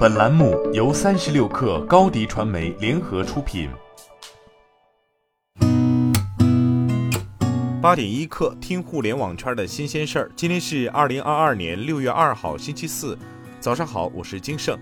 [0.00, 3.68] 本栏目由三十六氪高低传媒联合出品。
[7.82, 10.30] 八点一刻，听互联网圈的新鲜事儿。
[10.34, 13.14] 今天是二零二二年六月二号，星期四，
[13.60, 14.74] 早上好，我是金盛。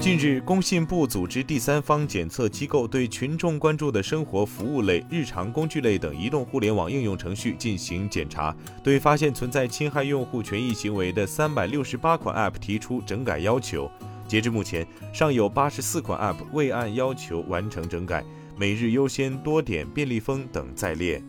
[0.00, 13.90] 近日，工信部组织第三方检测机构对群众关注的生活服务类、日常工具类等移动互联网应用程序进行检查，对发现存在侵害用户权益行为的三百六十八款 App 提出整改要求。
[14.26, 18.24] 截至目前，尚有八十四款 App 未按要求完成整改，
[18.56, 21.22] 每日优先、多点、便利蜂等在列。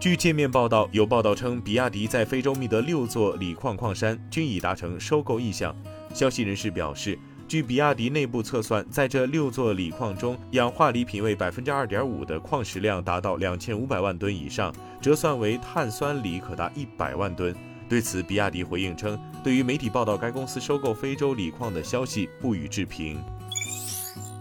[0.00, 5.72] 据界面报道，有报道称，比亚迪在非洲觅得六座锂矿矿山，均已达成收购意向。
[6.12, 7.16] 消息人士表示。
[7.52, 17.54] 据比亚迪内部测算，在这六座锂矿中，氧化锂品位百分之二点五的矿石量达到两千五百万吨以上，折算为碳酸锂可达一百万吨。
[17.90, 23.22] 对此，比亚迪回应称，对于媒体报道该公司收购非洲锂矿的消息，不予置评。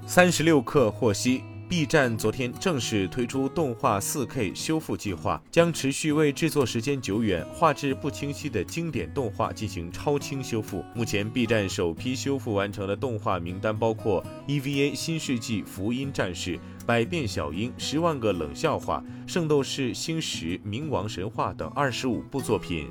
[0.08, 1.44] 三十六氪获悉。
[1.72, 10.84] B 站昨天正式推出动画 4K 修复计划，将持续为制作时间久远、画质不清晰的经典动画进行超清修复。
[10.94, 22.86] 目前，B 站首批修复完成的动画名单包括《EVA 新世纪福音战士》《百变小樱》《十万个冷笑话》《圣斗士星矢冥王神话》等二十五部作品。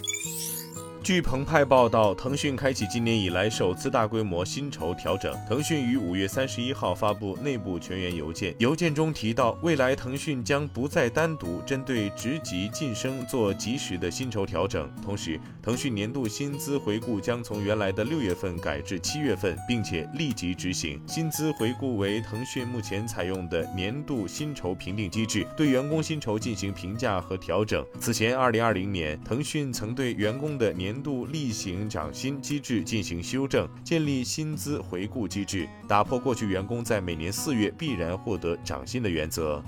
[1.11, 5.36] 据澎湃报道，腾讯开启今年以来首次大规模薪酬调整。
[5.48, 14.88] 腾讯于五月三十一号发布内部全员邮件，邮件中提到，未来腾讯将不再单独针对职级晋升做及时的薪酬调整。
[15.03, 21.03] 同时，腾讯年度薪资回顾将从原来的六月份改至七月份，并且立即执行。
[21.08, 27.84] 薪资回顾为腾讯目前采用的年度薪酬评定机制，对员工薪酬进行评价和调整。
[27.98, 39.62] 此前，二零二零年，腾讯曾对员工的年度例行涨薪机制进行修正，建立薪资回顾机制，打破过去员工在每年四月必然获得涨薪的原则。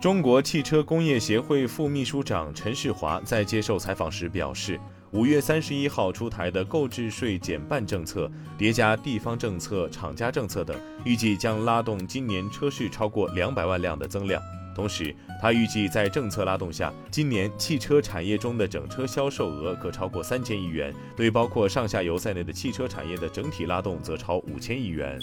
[0.00, 4.78] 中国汽车工业协会副秘书长陈世华在接受采访时表示，
[5.10, 14.40] 五月三十一号出台的购置税减半政策，叠加地方政策、厂家政策等，预计将拉动今年车市超过两百万辆的增量。
[14.76, 25.18] 同时，他预计在政策拉动下，今年汽车产业中的整车销售额可超过三千亿元，对包括上下游在内的汽车产业的整体拉动则超五千亿元。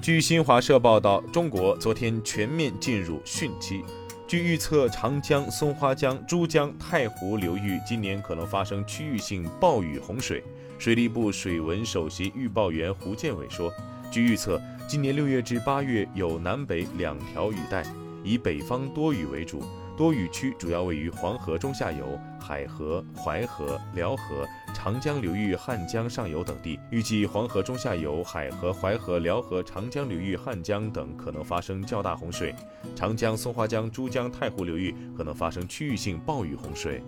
[0.00, 3.82] 据新华社报道，中国昨天全面进入汛期。
[4.28, 10.44] 据预测，长江、松花江、珠江、太湖流域今年可能发生区域性暴雨洪水。
[10.78, 13.72] 水利部水文首席预报员胡建伟说，
[14.12, 17.84] 据预测，今年六月至八月有南北两条雨带。
[18.24, 19.62] 以北方多雨为主，
[19.96, 26.80] 多雨区主要位于黄河中下游、海河、淮河、辽河、长江流域汉江上游等地。
[26.90, 32.54] 预计黄河中下游、海河、淮河、辽河、长江流域汉江等可能发生较大洪水，
[32.96, 37.02] 长江、松花江、珠江、太湖流域可能发生区域性暴雨洪水。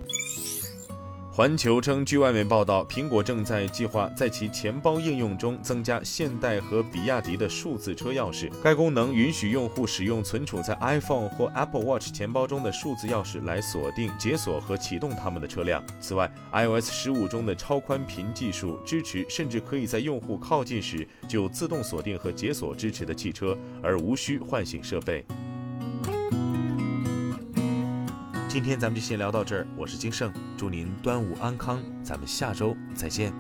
[1.37, 8.51] 环球称，据外媒报道，苹果正在计划在其钱包应用中增加现代和比亚迪的数字车钥匙。
[8.65, 15.85] 该功能允许用户使用存储在 iPhone 或 Apple Watch 钱包中的数字钥匙来锁定、解锁和启动他们的车辆。
[16.01, 25.23] 此外，iOS 十五中的超宽频技术支持，甚至可以在用户靠近时就自动锁定和解锁支持的汽车，而无需唤醒设备。
[28.57, 33.31] 今天咱们就先聊到这儿，我是金盛，祝您端午安康，咱们下周再见。